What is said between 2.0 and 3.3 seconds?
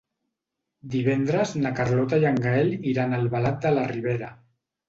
i en Gaël iran a